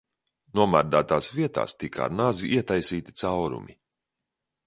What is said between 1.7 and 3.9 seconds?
tika ar nazi ietaisīti caurumi.